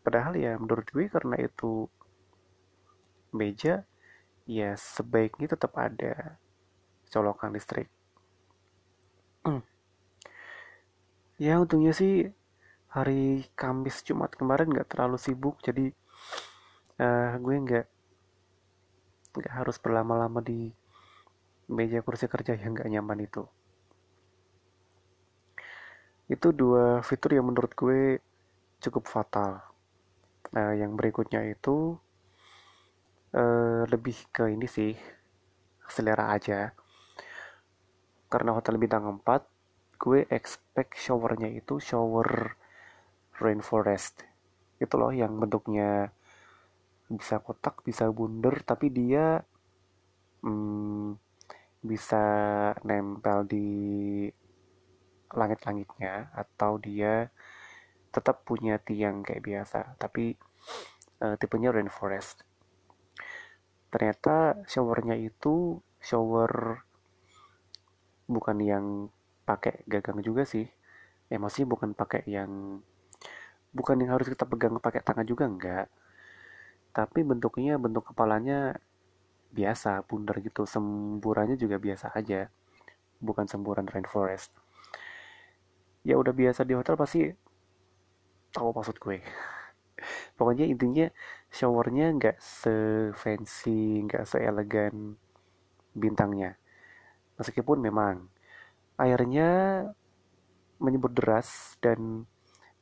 Padahal 0.00 0.38
ya 0.38 0.56
menurut 0.56 0.86
gue 0.88 1.10
karena 1.10 1.36
itu 1.42 1.90
meja 3.34 3.84
ya 4.46 4.74
sebaiknya 4.74 5.54
tetap 5.54 5.76
ada 5.78 6.40
colokan 7.10 7.54
listrik 7.54 7.86
ya 11.40 11.56
untungnya 11.56 11.96
sih 11.96 12.28
hari 12.92 13.48
Kamis 13.56 14.04
Jumat 14.04 14.36
kemarin 14.36 14.68
nggak 14.68 14.92
terlalu 14.92 15.16
sibuk 15.16 15.56
jadi 15.64 15.88
uh, 17.00 17.40
gue 17.40 17.56
nggak 17.56 17.86
nggak 19.40 19.54
harus 19.54 19.80
berlama-lama 19.80 20.44
di 20.44 20.68
meja 21.70 22.02
kursi 22.04 22.26
kerja 22.26 22.58
yang 22.58 22.74
nggak 22.76 22.90
nyaman 22.90 23.24
itu. 23.24 23.46
Itu 26.26 26.50
dua 26.50 27.00
fitur 27.00 27.38
yang 27.38 27.46
menurut 27.48 27.72
gue 27.72 28.18
cukup 28.82 29.06
fatal. 29.06 29.62
Nah 30.50 30.74
yang 30.74 30.98
berikutnya 30.98 31.46
itu 31.46 31.94
uh, 33.32 33.82
lebih 33.86 34.18
ke 34.34 34.50
ini 34.50 34.66
sih 34.66 34.92
selera 35.86 36.34
aja. 36.34 36.74
Karena 38.30 38.54
hotel 38.54 38.78
bintang 38.78 39.06
4 39.06 39.59
gue 40.00 40.24
expect 40.32 40.96
showernya 40.96 41.52
itu 41.52 41.76
shower 41.76 42.56
rainforest. 43.36 44.24
Itu 44.80 44.96
loh 44.96 45.12
yang 45.12 45.36
bentuknya 45.36 46.08
bisa 47.04 47.42
kotak 47.44 47.84
bisa 47.84 48.08
bundar 48.08 48.64
tapi 48.64 48.88
dia 48.88 49.44
hmm, 50.40 51.18
bisa 51.84 52.24
nempel 52.86 53.44
di 53.44 53.68
langit-langitnya 55.36 56.32
atau 56.32 56.80
dia 56.80 57.28
tetap 58.10 58.42
punya 58.42 58.80
tiang 58.80 59.22
kayak 59.22 59.44
biasa 59.44 60.00
tapi 60.00 60.32
uh, 61.20 61.36
tipenya 61.36 61.76
rainforest. 61.76 62.40
Ternyata 63.92 64.64
showernya 64.64 65.20
itu 65.20 65.76
shower 66.00 66.82
bukan 68.30 68.58
yang 68.64 68.86
pakai 69.50 69.82
gagang 69.90 70.22
juga 70.22 70.46
sih. 70.46 70.70
Emosi 71.26 71.66
bukan 71.66 71.90
pakai 71.90 72.22
yang 72.30 72.78
bukan 73.74 73.98
yang 73.98 74.14
harus 74.14 74.30
kita 74.30 74.46
pegang 74.46 74.78
pakai 74.78 75.02
tangan 75.02 75.26
juga 75.26 75.50
enggak. 75.50 75.86
Tapi 76.94 77.26
bentuknya 77.26 77.74
bentuk 77.78 78.14
kepalanya 78.14 78.78
biasa 79.50 80.06
bundar 80.06 80.38
gitu. 80.38 80.62
Semburannya 80.62 81.58
juga 81.58 81.82
biasa 81.82 82.14
aja. 82.14 82.46
Bukan 83.18 83.50
semburan 83.50 83.90
rainforest. 83.90 84.54
Ya 86.06 86.14
udah 86.14 86.32
biasa 86.32 86.62
di 86.62 86.74
hotel 86.78 86.94
pasti 86.94 87.26
tahu 88.54 88.70
maksud 88.74 88.96
gue. 89.02 89.18
Pokoknya 90.38 90.66
intinya 90.66 91.06
showernya 91.50 92.06
nggak 92.16 92.36
se 92.40 92.74
fancy 93.14 94.06
nggak 94.06 94.24
se 94.26 94.38
elegan 94.40 95.14
bintangnya. 95.94 96.56
Meskipun 97.38 97.78
memang 97.78 98.39
airnya 99.00 99.48
menyebut 100.76 101.12
deras 101.16 101.80
dan 101.80 102.28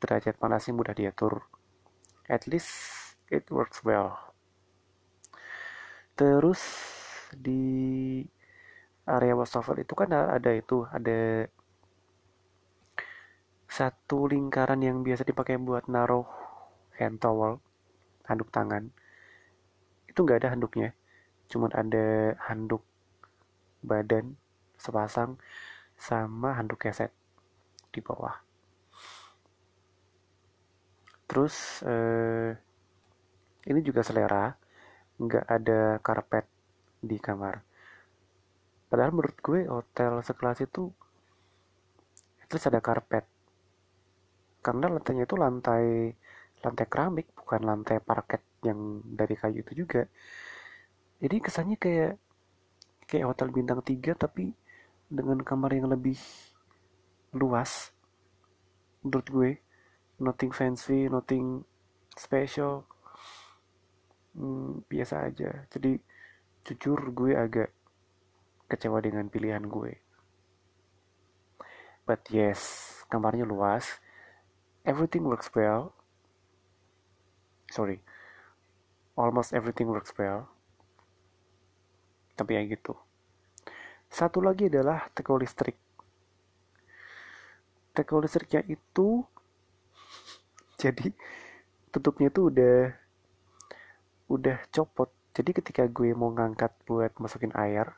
derajat 0.02 0.34
panasnya 0.38 0.74
mudah 0.74 0.94
diatur. 0.94 1.46
At 2.26 2.50
least 2.50 2.70
it 3.30 3.46
works 3.54 3.86
well. 3.86 4.18
Terus 6.18 6.60
di 7.30 8.22
area 9.06 9.38
wastafel 9.38 9.80
itu 9.80 9.94
kan 9.94 10.10
ada 10.10 10.50
itu 10.50 10.84
ada 10.90 11.46
satu 13.70 14.26
lingkaran 14.26 14.82
yang 14.82 15.06
biasa 15.06 15.22
dipakai 15.22 15.54
buat 15.62 15.86
naruh 15.86 16.26
hand 16.98 17.22
towel 17.22 17.62
handuk 18.26 18.50
tangan. 18.50 18.90
Itu 20.10 20.26
nggak 20.26 20.42
ada 20.42 20.50
handuknya 20.52 20.98
cuman 21.48 21.72
ada 21.72 22.36
handuk 22.44 22.84
badan 23.80 24.36
sepasang 24.76 25.40
sama 25.98 26.54
handuk 26.54 26.78
keset 26.78 27.10
di 27.90 27.98
bawah. 27.98 28.38
Terus 31.28 31.84
eh, 31.84 32.54
ini 33.68 33.80
juga 33.84 34.00
selera 34.06 34.48
nggak 35.18 35.44
ada 35.50 35.98
karpet 35.98 36.46
di 37.02 37.18
kamar. 37.18 37.60
Padahal 38.88 39.12
menurut 39.12 39.36
gue 39.42 39.68
hotel 39.68 40.24
sekelas 40.24 40.64
itu 40.64 40.88
terus 42.48 42.64
ada 42.64 42.80
karpet. 42.80 43.28
Karena 44.64 44.88
lantainya 44.88 45.28
itu 45.28 45.36
lantai 45.36 46.14
lantai 46.64 46.86
keramik 46.88 47.28
bukan 47.36 47.60
lantai 47.62 48.00
parket 48.00 48.42
yang 48.64 49.04
dari 49.04 49.36
kayu 49.36 49.60
itu 49.60 49.84
juga. 49.84 50.08
Jadi 51.18 51.36
kesannya 51.42 51.76
kayak 51.76 52.14
kayak 53.04 53.26
hotel 53.28 53.48
bintang 53.52 53.80
3 53.84 54.14
tapi 54.14 54.54
dengan 55.08 55.40
kamar 55.40 55.72
yang 55.72 55.88
lebih 55.88 56.20
luas 57.32 57.92
menurut 59.00 59.28
gue. 59.28 59.50
Nothing 60.20 60.52
fancy 60.52 61.08
nothing 61.08 61.64
special. 62.12 62.84
Hmm, 64.36 64.84
biasa 64.86 65.32
aja. 65.32 65.64
Jadi 65.72 65.96
jujur 66.68 67.00
gue 67.16 67.32
agak 67.32 67.72
kecewa 68.68 69.00
dengan 69.00 69.32
pilihan 69.32 69.64
gue. 69.64 69.96
But 72.04 72.28
yes 72.28 72.84
kamarnya 73.08 73.48
luas. 73.48 74.00
Everything 74.84 75.24
works 75.24 75.48
well. 75.56 75.96
Sorry. 77.72 78.00
Almost 79.16 79.56
everything 79.56 79.88
works 79.88 80.12
well. 80.16 80.52
Tapi 82.38 82.54
ya 82.54 82.62
gitu 82.68 83.07
satu 84.08 84.40
lagi 84.40 84.72
adalah 84.72 85.12
teko 85.12 85.36
listrik. 85.36 85.76
Teko 87.92 88.24
listriknya 88.24 88.64
itu 88.64 89.20
jadi 90.80 91.12
tutupnya 91.92 92.32
itu 92.32 92.48
udah 92.48 92.94
udah 94.32 94.58
copot. 94.72 95.12
Jadi 95.36 95.50
ketika 95.54 95.84
gue 95.86 96.16
mau 96.16 96.32
ngangkat 96.32 96.72
buat 96.88 97.12
masukin 97.20 97.52
air 97.54 97.94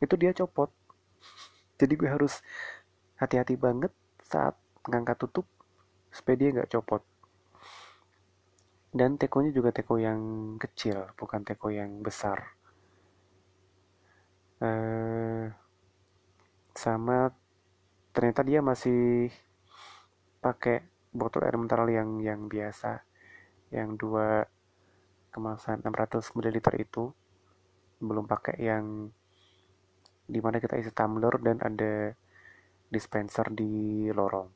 itu 0.00 0.14
dia 0.16 0.32
copot. 0.32 0.72
Jadi 1.78 1.92
gue 1.94 2.08
harus 2.08 2.40
hati-hati 3.20 3.54
banget 3.54 3.92
saat 4.24 4.56
ngangkat 4.88 5.18
tutup 5.20 5.46
supaya 6.10 6.34
dia 6.40 6.48
nggak 6.54 6.72
copot. 6.72 7.02
Dan 8.88 9.20
tekonya 9.20 9.52
juga 9.52 9.70
teko 9.76 10.00
yang 10.00 10.20
kecil 10.56 11.12
bukan 11.20 11.44
teko 11.44 11.68
yang 11.68 12.00
besar 12.00 12.57
uh, 14.62 15.44
sama 16.74 17.34
ternyata 18.14 18.42
dia 18.46 18.62
masih 18.62 19.30
pakai 20.38 20.86
botol 21.10 21.42
air 21.46 21.58
mineral 21.58 21.90
yang 21.90 22.22
yang 22.22 22.40
biasa 22.46 23.02
yang 23.74 23.98
dua 23.98 24.46
kemasan 25.34 25.84
600 25.84 26.34
ml 26.34 26.58
itu. 26.80 27.04
Belum 27.98 28.24
pakai 28.24 28.56
yang 28.58 29.10
di 30.28 30.38
mana 30.44 30.60
kita 30.60 30.76
isi 30.76 30.92
tumbler 30.92 31.40
dan 31.40 31.58
ada 31.58 32.12
dispenser 32.88 33.48
di 33.52 34.06
lorong. 34.12 34.48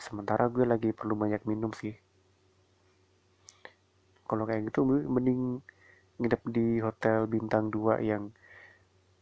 Sementara 0.00 0.48
gue 0.48 0.64
lagi 0.64 0.90
perlu 0.96 1.16
banyak 1.16 1.44
minum 1.44 1.72
sih. 1.76 1.92
Kalau 4.24 4.46
kayak 4.46 4.70
gitu 4.70 4.86
mending 4.86 5.60
nginep 6.20 6.42
di 6.52 6.68
hotel 6.84 7.24
bintang 7.24 7.72
2 7.72 8.04
yang 8.04 8.28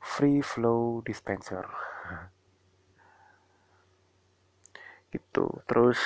free 0.02 0.42
flow 0.42 0.98
dispenser. 1.06 1.62
Gitu. 5.14 5.46
Terus 5.64 5.96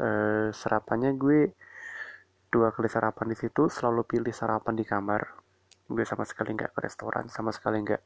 eh, 0.00 0.48
sarapannya 0.54 1.12
gue 1.18 1.52
dua 2.48 2.70
kali 2.70 2.86
sarapan 2.86 3.34
di 3.34 3.36
situ 3.36 3.66
selalu 3.66 4.06
pilih 4.06 4.32
sarapan 4.32 4.78
di 4.78 4.86
kamar. 4.86 5.22
Gue 5.90 6.06
sama 6.06 6.24
sekali 6.24 6.54
nggak 6.54 6.72
ke 6.72 6.80
restoran 6.86 7.28
sama 7.28 7.50
sekali 7.52 7.82
nggak 7.82 8.02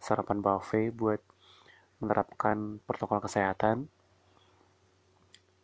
sarapan 0.00 0.42
buffet 0.42 0.90
buat 0.90 1.20
menerapkan 2.02 2.82
protokol 2.82 3.22
kesehatan. 3.22 3.86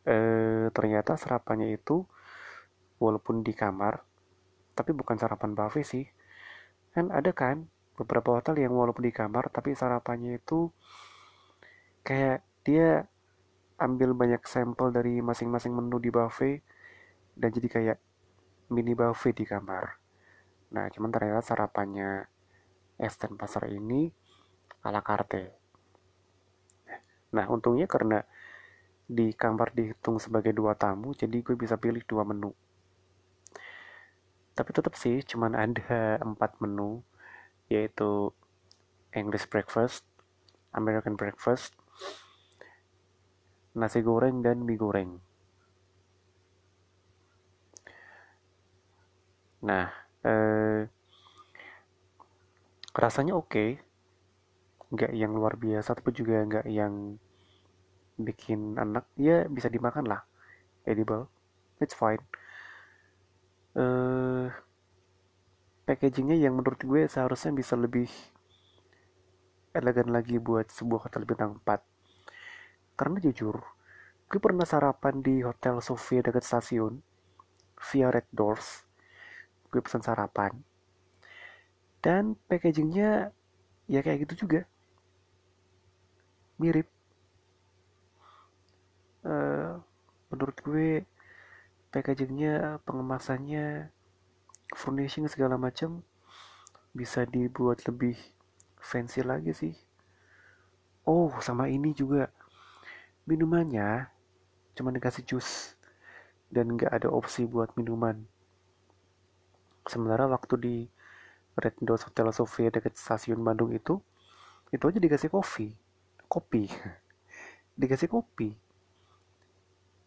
Eh, 0.05 0.69
ternyata 0.71 1.17
sarapannya 1.17 1.73
itu 1.75 2.05
walaupun 3.01 3.41
di 3.41 3.57
kamar 3.57 4.10
tapi 4.81 4.97
bukan 4.97 5.21
sarapan 5.21 5.53
buffet 5.53 5.85
sih 5.85 6.07
kan 6.97 7.13
ada 7.13 7.37
kan 7.37 7.69
beberapa 8.01 8.41
hotel 8.41 8.57
yang 8.65 8.73
walaupun 8.73 9.05
di 9.05 9.13
kamar 9.13 9.53
tapi 9.53 9.77
sarapannya 9.77 10.41
itu 10.41 10.73
kayak 12.01 12.41
dia 12.65 13.05
ambil 13.81 14.17
banyak 14.17 14.41
sampel 14.49 14.89
dari 14.89 15.21
masing-masing 15.21 15.77
menu 15.77 16.01
di 16.01 16.09
buffet 16.09 16.65
dan 17.37 17.53
jadi 17.53 17.69
kayak 17.69 17.99
mini 18.71 18.93
buffet 18.93 19.35
di 19.35 19.45
kamar. 19.49 19.97
Nah, 20.77 20.87
cuman 20.93 21.11
ternyata 21.11 21.43
sarapannya 21.43 22.29
Esten 23.01 23.35
Pasar 23.35 23.67
ini 23.73 24.13
ala 24.87 25.03
carte. 25.03 25.57
Nah, 27.35 27.47
untungnya 27.51 27.89
karena 27.91 28.23
di 29.11 29.35
kamar 29.35 29.75
dihitung 29.75 30.23
sebagai 30.23 30.55
dua 30.55 30.79
tamu, 30.79 31.17
jadi 31.17 31.43
gue 31.43 31.57
bisa 31.59 31.75
pilih 31.81 32.05
dua 32.07 32.23
menu. 32.23 32.55
Tapi 34.55 34.71
tetap 34.75 34.95
sih, 34.99 35.23
cuman 35.25 35.57
ada 35.57 36.19
empat 36.21 36.61
menu, 36.61 37.01
yaitu 37.71 38.35
English 39.15 39.47
breakfast, 39.51 40.03
American 40.75 41.15
breakfast, 41.15 41.75
nasi 43.75 44.03
goreng, 44.03 44.43
dan 44.43 44.63
mie 44.67 44.79
goreng. 44.79 45.23
Nah, 49.61 49.93
eh, 50.25 50.89
rasanya 52.97 53.37
oke, 53.37 53.51
okay. 53.51 53.71
nggak 54.91 55.13
yang 55.15 55.33
luar 55.37 55.55
biasa, 55.55 55.95
tapi 55.95 56.11
juga 56.17 56.43
nggak 56.43 56.67
yang 56.71 57.17
bikin 58.21 58.77
anak, 58.77 59.07
ya 59.17 59.47
bisa 59.49 59.71
dimakan 59.71 60.05
lah, 60.11 60.21
edible, 60.85 61.31
it's 61.81 61.95
fine. 61.97 62.21
Eh, 63.71 64.51
packagingnya 65.87 66.35
yang 66.35 66.59
menurut 66.59 66.83
gue 66.83 67.07
seharusnya 67.07 67.55
bisa 67.55 67.79
lebih 67.79 68.11
elegan 69.71 70.11
lagi 70.11 70.43
buat 70.43 70.67
sebuah 70.75 71.07
hotel 71.07 71.23
bintang 71.23 71.63
4. 71.63 71.79
Karena 72.99 73.23
jujur, 73.23 73.63
gue 74.27 74.41
pernah 74.43 74.67
sarapan 74.67 75.23
di 75.23 75.39
Hotel 75.47 75.79
Sofia 75.79 76.19
dekat 76.19 76.43
stasiun 76.43 76.99
via 77.79 78.11
Red 78.11 78.27
Doors. 78.35 78.83
Gue 79.71 79.79
pesan 79.79 80.03
sarapan. 80.03 80.51
Dan 82.03 82.35
packagingnya 82.51 83.31
ya 83.87 84.01
kayak 84.03 84.27
gitu 84.27 84.47
juga. 84.47 84.67
Mirip. 86.59 86.91
Uh, 89.21 89.79
menurut 90.33 90.57
gue 90.65 91.07
packagingnya 91.91 92.79
pengemasannya 92.87 93.91
furnishing 94.79 95.27
segala 95.27 95.59
macam 95.59 96.07
bisa 96.95 97.27
dibuat 97.27 97.83
lebih 97.87 98.15
fancy 98.79 99.27
lagi 99.27 99.51
sih. 99.51 99.75
Oh 101.03 101.35
sama 101.43 101.67
ini 101.67 101.91
juga. 101.91 102.31
Minumannya 103.27 104.07
cuma 104.79 104.95
dikasih 104.95 105.27
jus 105.27 105.75
dan 106.51 106.79
nggak 106.79 106.91
ada 106.91 107.11
opsi 107.11 107.47
buat 107.47 107.75
minuman. 107.75 108.23
Sementara 109.87 110.31
waktu 110.31 110.55
di 110.59 110.77
Red 111.59 111.83
Doors 111.83 112.07
Hotel 112.07 112.31
Sofia 112.31 112.71
dekat 112.71 112.95
stasiun 112.95 113.43
Bandung 113.43 113.75
itu 113.75 113.99
itu 114.71 114.85
aja 114.87 114.99
dikasih 115.03 115.31
kopi. 115.31 115.75
Kopi. 116.31 116.71
Dikasih 117.81 118.07
kopi. 118.07 118.55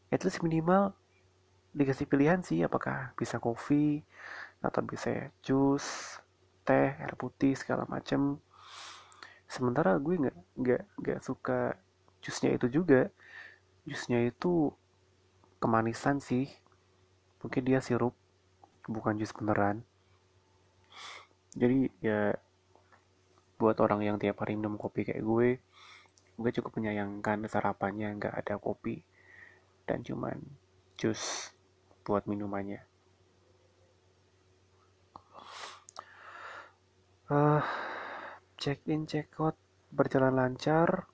At 0.07 0.23
least 0.23 0.39
minimal 0.39 0.95
dikasih 1.73 2.05
pilihan 2.05 2.41
sih 2.45 2.61
apakah 2.61 3.11
bisa 3.17 3.41
kopi 3.41 4.05
atau 4.61 4.81
bisa 4.85 5.33
jus 5.41 6.17
teh 6.63 6.95
air 6.95 7.13
putih 7.19 7.57
segala 7.59 7.83
macam 7.89 8.39
sementara 9.53 9.99
gue 10.01 10.15
nggak 10.17 10.37
nggak 10.57 10.83
nggak 10.97 11.19
suka 11.21 11.77
jusnya 12.23 12.55
itu 12.55 12.71
juga. 12.71 13.11
Jusnya 13.83 14.23
itu 14.23 14.71
kemanisan 15.59 16.23
sih. 16.23 16.47
Mungkin 17.43 17.61
dia 17.67 17.83
sirup 17.83 18.15
bukan 18.87 19.19
jus 19.19 19.35
beneran. 19.35 19.83
Jadi 21.53 21.91
ya 22.01 22.33
buat 23.61 23.77
orang 23.83 24.01
yang 24.01 24.17
tiap 24.17 24.41
hari 24.41 24.57
minum 24.57 24.79
kopi 24.79 25.05
kayak 25.05 25.21
gue 25.21 25.49
gue 26.33 26.51
cukup 26.57 26.81
menyayangkan 26.81 27.45
sarapannya 27.45 28.17
nggak 28.17 28.33
ada 28.33 28.55
kopi. 28.57 29.03
Dan 29.85 30.01
cuman 30.01 30.41
jus 30.97 31.52
buat 32.03 32.27
minumannya? 32.27 32.83
Uh, 37.31 37.63
check 38.59 38.83
in 38.91 39.07
check 39.07 39.31
out 39.39 39.55
berjalan 39.89 40.35
lancar. 40.35 41.07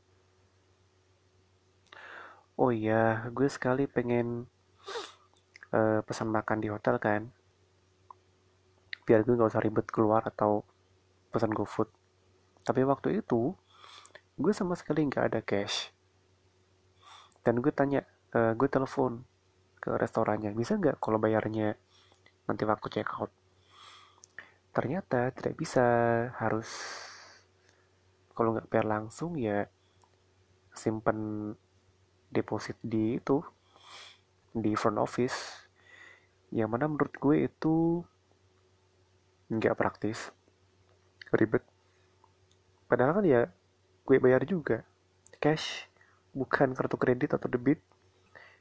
Oh 2.59 2.75
iya 2.75 3.29
gue 3.31 3.47
sekali 3.47 3.87
pengen 3.87 4.49
uh, 5.71 6.03
pesan 6.03 6.27
makan 6.33 6.59
di 6.59 6.67
hotel 6.67 6.99
kan. 6.99 7.31
Biar 9.07 9.23
gue 9.23 9.37
gak 9.37 9.53
usah 9.53 9.63
ribet 9.63 9.87
keluar 9.87 10.25
atau 10.27 10.67
pesan 11.31 11.53
GoFood. 11.55 11.87
Tapi 12.65 12.81
waktu 12.83 13.23
itu 13.23 13.55
gue 14.35 14.53
sama 14.53 14.75
sekali 14.75 15.07
nggak 15.07 15.25
ada 15.31 15.39
cash. 15.45 15.93
Dan 17.45 17.63
gue 17.63 17.71
tanya 17.71 18.03
uh, 18.35 18.51
gue 18.57 18.67
telepon 18.67 19.23
ke 19.79 19.95
restorannya. 19.95 20.51
Bisa 20.51 20.75
nggak 20.75 20.99
kalau 20.99 21.17
bayarnya 21.17 21.73
nanti 22.45 22.63
waktu 22.67 22.87
check 22.91 23.09
out? 23.15 23.31
Ternyata 24.75 25.31
tidak 25.33 25.55
bisa. 25.55 25.85
Harus 26.35 26.69
kalau 28.35 28.55
nggak 28.55 28.69
bayar 28.71 28.87
langsung 28.87 29.39
ya 29.39 29.67
simpen 30.75 31.51
deposit 32.31 32.77
di 32.83 33.17
itu 33.17 33.41
di 34.53 34.75
front 34.75 34.99
office. 34.99 35.65
Yang 36.51 36.69
mana 36.69 36.85
menurut 36.91 37.15
gue 37.15 37.35
itu 37.47 38.03
nggak 39.49 39.75
praktis. 39.79 40.29
Ribet. 41.31 41.63
Padahal 42.85 43.21
kan 43.21 43.25
ya 43.25 43.41
gue 44.03 44.17
bayar 44.19 44.43
juga. 44.43 44.83
Cash. 45.39 45.87
Bukan 46.29 46.77
kartu 46.77 46.93
kredit 46.93 47.33
atau 47.33 47.49
debit 47.49 47.81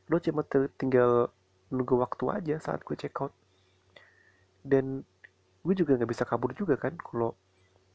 lo 0.08 0.16
cuma 0.20 0.44
tinggal 0.80 1.32
nunggu 1.68 2.00
waktu 2.00 2.24
aja 2.32 2.56
saat 2.60 2.80
gue 2.84 2.96
check 2.96 3.16
out. 3.20 3.32
Dan 4.64 5.04
gue 5.64 5.74
juga 5.76 5.96
nggak 5.96 6.10
bisa 6.10 6.24
kabur 6.24 6.56
juga 6.56 6.80
kan 6.80 6.96
kalau 6.96 7.36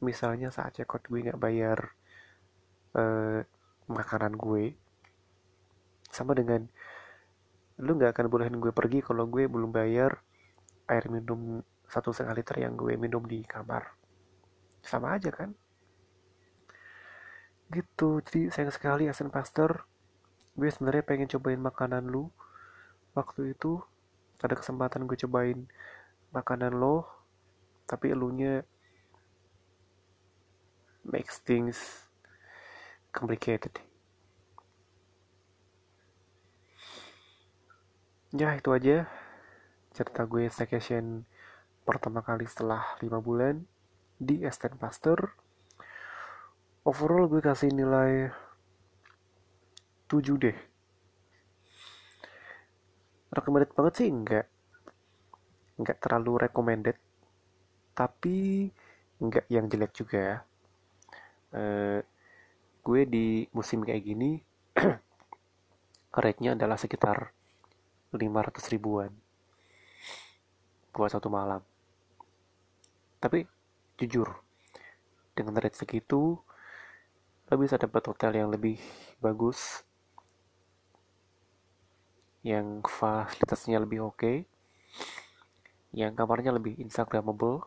misalnya 0.03 0.53
saat 0.53 0.77
check 0.77 0.89
out 0.93 1.03
gue 1.09 1.19
nggak 1.25 1.41
bayar 1.41 1.93
uh, 2.93 3.41
makanan 3.89 4.37
gue 4.37 4.77
sama 6.13 6.37
dengan 6.37 6.69
lu 7.81 7.97
nggak 7.97 8.13
akan 8.13 8.25
bolehin 8.29 8.61
gue 8.61 8.69
pergi 8.69 9.01
kalau 9.01 9.25
gue 9.25 9.49
belum 9.49 9.73
bayar 9.73 10.21
air 10.85 11.09
minum 11.09 11.65
satu 11.89 12.13
setengah 12.13 12.37
liter 12.37 12.57
yang 12.61 12.77
gue 12.77 12.93
minum 12.97 13.25
di 13.25 13.41
kamar. 13.41 13.97
Sama 14.85 15.17
aja 15.17 15.33
kan? 15.33 15.53
Gitu. 17.73 18.21
Jadi 18.21 18.53
sayang 18.53 18.73
sekali 18.73 19.09
Asen 19.09 19.33
Pastor 19.33 19.89
gue 20.53 20.69
sebenarnya 20.69 21.03
pengen 21.05 21.29
cobain 21.29 21.61
makanan 21.61 22.05
lu. 22.09 22.29
Waktu 23.13 23.53
itu 23.53 23.81
ada 24.41 24.57
kesempatan 24.57 25.05
gue 25.05 25.17
cobain 25.25 25.65
makanan 26.33 26.73
lo 26.73 27.05
tapi 27.85 28.09
elunya 28.09 28.65
makes 31.05 31.37
things 31.43 32.09
complicated. 33.13 33.75
Ya 38.33 38.49
itu 38.57 38.73
aja 38.73 39.05
cerita 39.93 40.25
gue 40.25 40.49
staycation 40.49 41.21
pertama 41.85 42.25
kali 42.25 42.49
setelah 42.49 42.97
5 42.97 43.13
bulan 43.21 43.61
di 44.17 44.41
Esten 44.41 44.73
Pasteur. 44.79 45.37
Overall 46.81 47.29
gue 47.29 47.45
kasih 47.45 47.69
nilai 47.69 48.33
7 50.13 50.37
deh. 50.37 50.57
Recommended 53.33 53.73
banget 53.73 53.93
sih 53.97 54.09
enggak 54.13 54.45
enggak 55.81 55.97
terlalu 55.97 56.45
recommended. 56.45 56.97
Tapi 57.97 58.69
enggak 59.17 59.49
yang 59.49 59.65
jelek 59.65 59.97
juga 59.97 60.45
uh, 61.57 61.99
gue 62.83 63.01
di 63.09 63.47
musim 63.57 63.81
kayak 63.81 64.03
gini 64.05 64.37
rate-nya 66.21 66.53
adalah 66.53 66.77
sekitar 66.77 67.33
500 68.13 68.73
ribuan 68.73 69.09
buat 70.93 71.09
satu 71.09 71.25
malam. 71.33 71.65
Tapi 73.17 73.41
jujur, 73.97 74.29
dengan 75.33 75.57
rate 75.57 75.79
segitu, 75.79 76.37
lo 77.49 77.55
bisa 77.57 77.81
dapat 77.81 78.03
hotel 78.05 78.37
yang 78.37 78.49
lebih 78.53 78.77
bagus, 79.17 79.81
yang 82.43 82.83
fasilitasnya 82.83 83.79
lebih 83.79 84.11
oke, 84.11 84.19
okay, 84.19 84.37
yang 85.95 86.11
kamarnya 86.11 86.51
lebih 86.51 86.75
instagramable, 86.75 87.63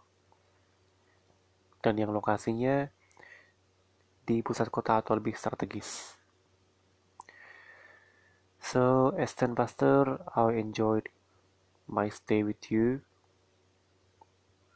dan 1.81 1.97
yang 1.97 2.13
lokasinya 2.13 2.93
di 4.29 4.45
pusat 4.45 4.69
kota 4.69 5.01
atau 5.01 5.17
lebih 5.17 5.33
strategis. 5.33 6.19
So, 8.61 9.15
as 9.15 9.33
ten 9.33 9.55
pastor, 9.55 10.27
I 10.35 10.59
enjoyed 10.59 11.09
my 11.87 12.11
stay 12.11 12.43
with 12.43 12.69
you, 12.69 13.07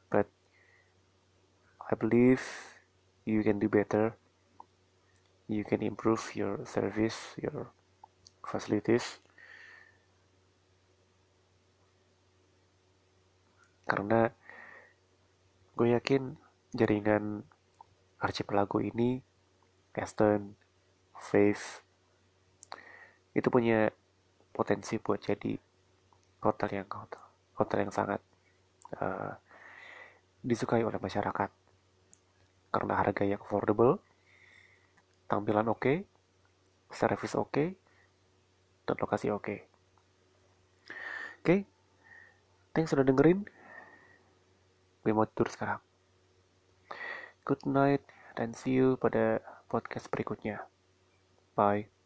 but 0.08 0.30
I 1.90 1.98
believe 1.98 2.40
you 3.26 3.42
can 3.42 3.58
do 3.58 3.66
better. 3.66 4.14
You 5.50 5.66
can 5.66 5.82
improve 5.82 6.30
your 6.38 6.62
service, 6.62 7.34
your 7.34 7.74
facilities. 8.46 9.18
Karena 13.90 14.30
gue 15.74 15.90
yakin 15.98 16.38
jaringan 16.70 17.42
archipelago 18.22 18.78
ini, 18.78 19.18
Aston, 19.98 20.54
Faith, 21.18 21.82
itu 23.34 23.50
punya 23.50 23.90
potensi 24.54 25.02
buat 25.02 25.18
jadi 25.18 25.58
hotel 26.46 26.70
yang 26.70 26.88
hotel, 26.88 27.24
hotel 27.58 27.78
yang 27.82 27.92
sangat 27.92 28.20
uh, 29.02 29.34
disukai 30.40 30.86
oleh 30.86 30.96
masyarakat 31.02 31.50
karena 32.70 32.94
harga 32.94 33.26
yang 33.26 33.42
affordable, 33.42 33.98
tampilan 35.26 35.66
oke, 35.68 35.82
okay, 35.82 35.98
service 36.94 37.34
oke, 37.34 37.50
okay, 37.50 37.68
dan 38.86 38.96
lokasi 39.02 39.28
oke. 39.28 39.42
Okay. 39.42 39.58
Oke, 41.40 41.44
okay. 41.44 41.60
thanks 42.76 42.92
sudah 42.92 43.02
dengerin. 43.02 43.48
Gue 45.00 45.12
mau 45.16 45.28
tidur 45.28 45.48
sekarang. 45.48 45.80
Good 47.44 47.64
night 47.64 48.04
dan 48.36 48.52
see 48.52 48.76
you 48.76 49.00
pada 49.00 49.40
podcast 49.68 50.12
berikutnya. 50.12 50.64
Bye. 51.56 51.99